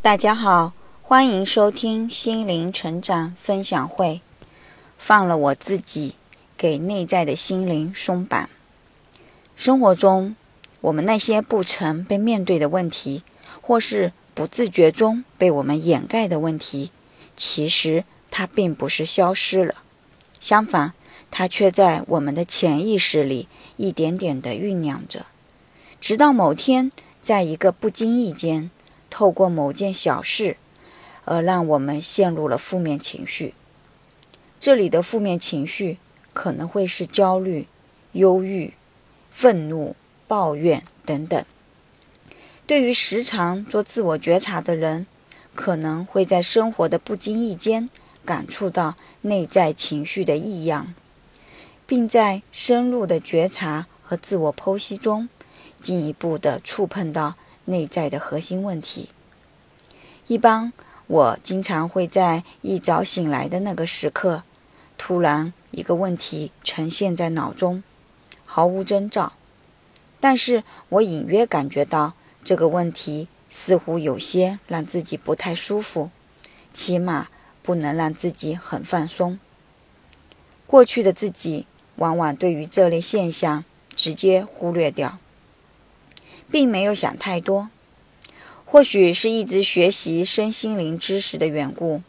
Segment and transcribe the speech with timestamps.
[0.00, 0.72] 大家好，
[1.02, 4.20] 欢迎收听心灵成长分享会。
[4.96, 6.14] 放了我自己，
[6.56, 8.48] 给内在的心灵松绑。
[9.56, 10.36] 生活中，
[10.82, 13.24] 我们那些不曾被面对的问题，
[13.60, 16.92] 或是不自觉中被我们掩盖的问题，
[17.36, 19.74] 其实它并不是消失了，
[20.40, 20.94] 相反，
[21.30, 25.26] 它却在我们的潜意识里一点点的酝酿着，
[26.00, 28.70] 直到某天，在一个不经意间。
[29.10, 30.56] 透过某件小事，
[31.24, 33.54] 而让我们陷入了负面情绪。
[34.60, 35.98] 这里的负面情绪
[36.32, 37.66] 可能会是焦虑、
[38.12, 38.74] 忧郁、
[39.30, 39.94] 愤怒、
[40.26, 41.44] 抱怨等等。
[42.66, 45.06] 对于时常做自我觉察的人，
[45.54, 47.88] 可能会在生活的不经意间
[48.24, 50.94] 感触到内在情绪的异样，
[51.86, 55.28] 并在深入的觉察和自我剖析中，
[55.80, 57.36] 进一步的触碰到。
[57.68, 59.10] 内在的核心问题。
[60.26, 60.72] 一般
[61.06, 64.42] 我经常会在一早醒来的那个时刻，
[64.98, 67.82] 突然一个问题呈现在脑中，
[68.44, 69.32] 毫无征兆。
[70.20, 76.10] 但是我隐约感觉到这个问题似乎有些让自己不太舒服，
[76.72, 77.28] 起码
[77.62, 79.38] 不能让自己很放松。
[80.66, 81.66] 过去的自己
[81.96, 85.18] 往往对于这类现象直接忽略掉。
[86.50, 87.68] 并没有想太多，
[88.64, 92.02] 或许是一直学习身心灵知识的缘故，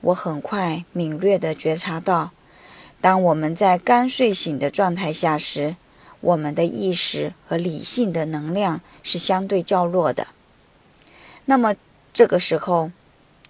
[0.00, 2.30] 我很快敏锐地觉察到，
[3.00, 5.76] 当我们在刚睡醒的状态下时，
[6.20, 10.28] 我们的意识和理性的能量是相对较弱的。
[11.44, 11.74] 那么
[12.12, 12.90] 这个时候，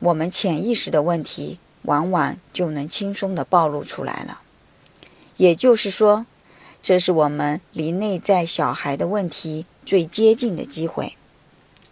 [0.00, 4.42] 我们潜意识的问题往往就能轻松地暴露出来了。
[5.38, 6.26] 也就是说，
[6.82, 9.64] 这是我们离内在小孩的问题。
[9.88, 11.16] 最接近的机会。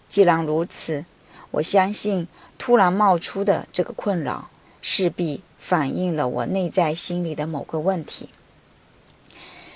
[0.06, 1.06] 既然如此，
[1.52, 4.50] 我相信突然冒出的这个困扰，
[4.83, 8.28] 势必反映了我内在心里的某个问题。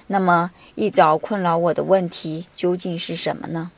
[0.08, 3.70] 那么，一早困扰我的问题究竟是什么呢？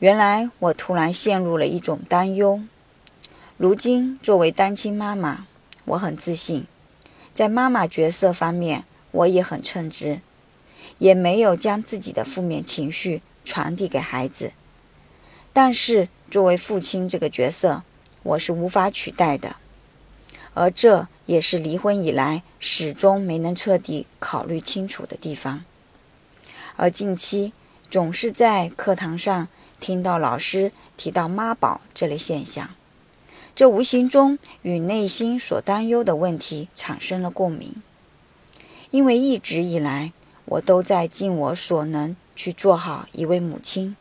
[0.00, 2.60] 原来，我突然陷入了一种担忧。
[3.56, 5.46] 如今，作为单亲妈妈，
[5.84, 6.66] 我很自信，
[7.32, 8.82] 在妈妈角色方面，
[9.12, 10.22] 我也很称职，
[10.98, 13.22] 也没有将自己的负面情绪。
[13.44, 14.52] 传递给孩子，
[15.54, 17.82] 但是作为父亲这个角色，
[18.22, 19.56] 我是无法取代的，
[20.52, 25.64] 而这也是离婚以来始终没能彻底考虑清楚的地方。
[26.76, 27.54] 而近期
[27.90, 29.48] 总是在课堂上
[29.80, 32.74] 听到老师提到妈宝这类现象，
[33.56, 37.76] 这无形中与内心所担忧的问题产生了共鸣，
[38.90, 40.12] 因为一直以来
[40.48, 42.16] 我都在尽我所能。
[42.38, 43.96] 去做好一位母亲，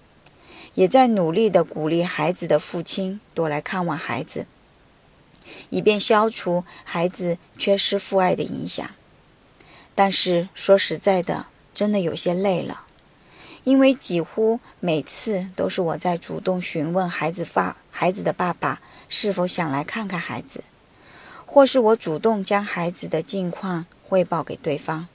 [0.75, 4.45] 也在努力的鼓励孩子的父亲多来看望孩子，
[5.71, 8.87] 以便消除孩子缺失父爱的影响。
[9.95, 12.81] 但是说实在的，真的有些累了，
[13.63, 20.63] 因为几乎每次都是我在主动询问孩子爸孩子的爸爸是否想来看看孩子，
[21.47, 25.07] 或是我主动将孩子的近况汇报给对方。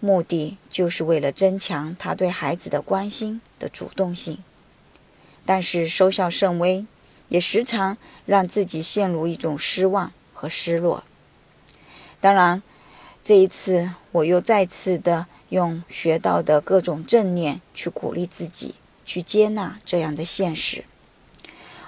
[0.00, 4.42] 目的就是为了增强他对孩子的关心的主动性，
[5.44, 6.86] 但是收效甚微，
[7.28, 11.04] 也时常让自己陷入一种失望和失落。
[12.18, 12.62] 当然，
[13.22, 18.74] 这一次我又再次的用学到的各种正念去鼓励自己，
[19.04, 20.84] 去接纳这样的现实。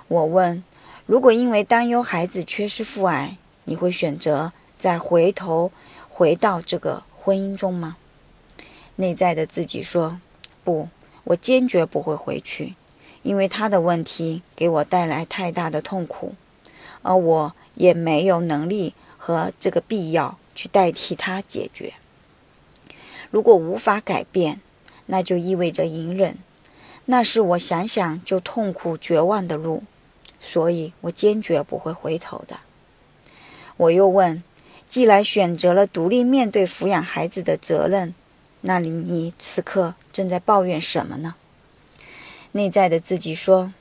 [0.09, 0.63] 我问：
[1.07, 5.73] 如果因为担忧孩子缺失父爱，你会选择再回头
[6.11, 7.97] 回到这个婚姻中吗？
[9.03, 10.21] 内在的自己说
[10.63, 10.89] ：“不，
[11.25, 12.77] 我坚决不会回去，
[13.25, 16.37] 因为他的问题给我带来太大的痛苦，
[17.03, 21.95] 而我也没有能力和这个必要去代替他解决。
[23.33, 24.61] 如果无法改变，
[25.07, 26.39] 那就意味着隐忍，
[27.07, 29.83] 那是我想想就痛苦绝望的路，
[30.39, 32.61] 所以我坚决不会回头的。”
[33.79, 34.45] 我又问
[34.87, 38.15] ：“既然选择了独立面对抚养孩子的责任，”
[38.65, 41.35] 那里，你此刻正在抱怨什么呢？
[42.53, 43.73] 内在的自己说：“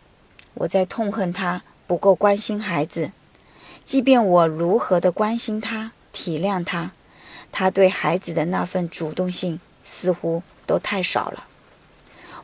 [0.56, 3.12] 我在痛恨他不够关心孩子，
[3.83, 6.94] 即便我如何的关心他、体谅他，
[7.51, 11.45] 他对孩子的那份主动性似乎都太少了。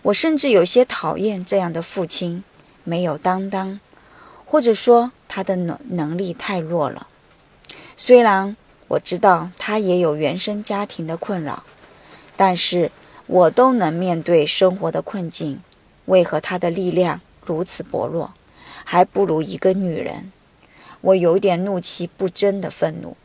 [0.03, 2.43] 我甚至有些讨厌这样的父亲，
[2.83, 3.79] 没有担当，
[4.45, 7.07] 或者说他的能能力太弱了。
[7.95, 8.55] 虽然
[8.89, 11.63] 我知道他也有原生家庭的困扰。”
[12.37, 12.91] 但是
[13.25, 15.59] 我都能面对生活的困境，
[16.05, 18.31] 为何他的力量如此薄弱，
[18.85, 20.31] 还不如一个女人。
[21.01, 23.17] 我有点怒气不争的愤怒。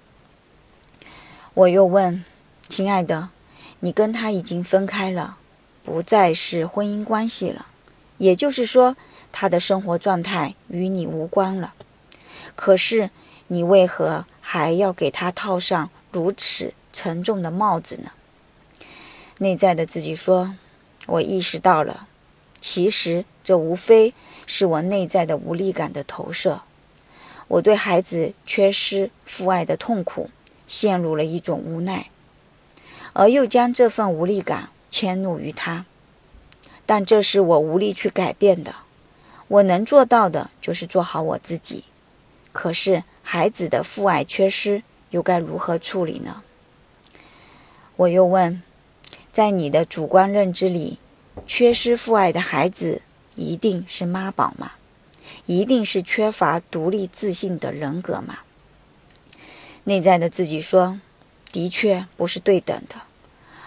[1.55, 2.25] 我又问
[2.69, 3.29] ：“亲爱的，
[3.81, 5.37] 你跟他已经分开了，
[5.85, 7.67] 不再是婚姻关系了，
[8.17, 8.97] 也就是说，
[9.31, 11.75] 他的生活状态与你无关了。
[12.57, 13.11] 可是，
[13.49, 18.13] 你为何还要给他套上如此沉重的帽子呢？”
[19.39, 20.55] 内在的自己说
[21.07, 22.07] ：“我意识到了，
[22.61, 24.15] 其实这无非
[24.47, 26.63] 是我内在的无力感的投射。
[27.49, 30.31] 我对孩子缺失父爱的痛苦
[30.67, 32.11] 陷入了一种无奈，
[33.15, 35.87] 而又将这份无力感迁怒于他。
[36.87, 38.77] 但这是我无力去改变的。
[39.49, 41.85] 我能做到的就是做好我自己。
[42.53, 46.43] 可是孩子的父爱缺失又该如何处理呢？”
[47.97, 48.63] 我又问。
[49.33, 50.99] 在你的主观认知里，
[51.47, 53.01] 缺失父爱的孩子
[53.35, 54.73] 一定是妈宝吗？
[55.47, 58.41] 一定是缺乏独立自信的人格吗？
[59.85, 61.01] 内在的自己说
[61.51, 62.97] ：“的确不是对等的，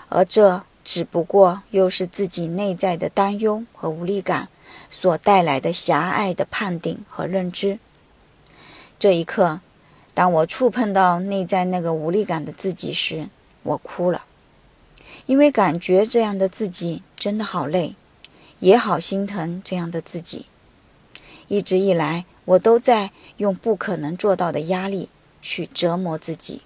[0.10, 4.48] 而这只不过又是自己内在的担忧和无力感
[4.92, 7.80] 所带来的狭隘的判定和认知。”
[9.00, 9.62] 这一刻，
[10.14, 13.30] 当我触碰到内在那个无力感的自己时，
[13.64, 14.24] 我哭了。
[15.28, 17.96] 因为感觉这样的自己真的好累，
[18.60, 20.46] 也好心疼这样的自己。
[21.48, 25.10] 一直以来，我都在用不可能做到的压力
[25.42, 26.62] 去折磨自己，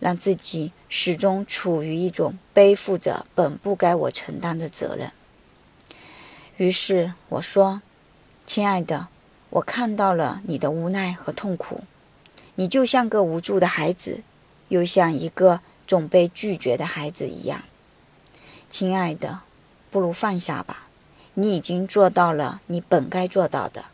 [0.00, 5.12] 让自己始终处于一种背负着本不该我承担的责任。
[6.56, 7.80] 于是我说
[8.44, 9.06] ：“亲爱的，
[9.50, 11.82] 我看到了你的无奈和痛苦，
[12.56, 14.22] 你就像个无助的孩子，
[14.68, 17.62] 又像一个总被拒绝的孩子一样。”
[18.70, 19.40] 亲爱的，
[19.90, 20.86] 不如放下吧。
[21.34, 23.86] 你已经做到了你本该做到的，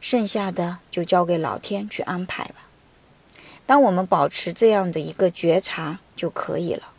[0.00, 2.66] 剩下的就交给老天去安排吧。
[3.66, 6.92] 当我们保持这样的一个觉察就可以了。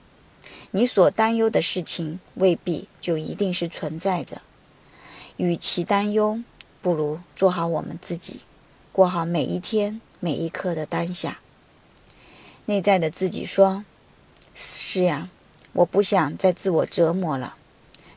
[0.72, 4.42] 你所担忧的事情未必就一定是存在着。
[5.38, 6.42] 与其担忧，
[6.82, 8.42] 不如做好我们自己，
[8.92, 11.40] 过好每一天每一刻的当下。
[12.66, 13.86] 内在的自己说
[14.56, 15.30] ：“是呀。”
[15.76, 17.58] 我不想再自我折磨了，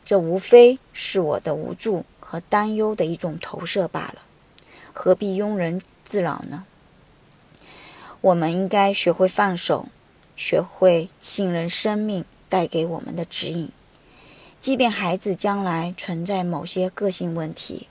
[0.05, 4.23] 这无非是我的无助和担忧的一种投射罢了，
[4.93, 6.65] 何必庸人自扰呢？
[8.21, 9.89] 我们应该学会放手，
[10.37, 13.73] 学会信任生命带给我们的指引，
[14.61, 17.89] 即便孩子将来存在某些个性问题，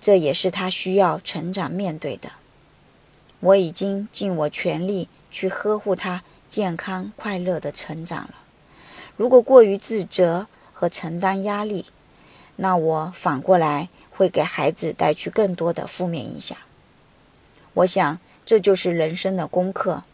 [0.00, 2.30] 这也是他需要成长面对的。
[3.40, 8.34] 我已经尽我全力去呵护他健康快乐的成长了。
[9.18, 11.86] 如果过于自责和承担压力，
[12.54, 16.56] 那我反过来会给孩子带去更多的负面影响。
[17.74, 20.04] 我想，这就是人生的功课，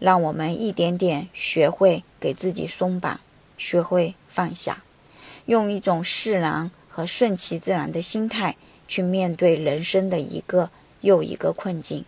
[0.00, 3.20] 让我们一点点学会给自己松绑，
[3.56, 4.82] 学会放下，
[5.46, 8.56] 用一种释然和顺其自然的心态
[8.88, 10.70] 去面对人生的一个
[11.02, 12.04] 又一个困境。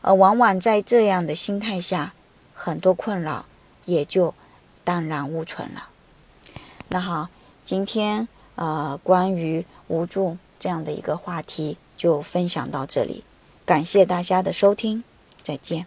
[0.00, 2.14] 而往往在这样的心态下，
[2.54, 3.44] 很多困扰
[3.84, 4.34] 也就。
[4.84, 5.88] 荡然无存了。
[6.88, 7.28] 那好，
[7.64, 13.24] 今天呃关于无助这样的一个话题就分享到这里，
[13.64, 15.02] 感谢大家的收听，
[15.42, 15.86] 再见。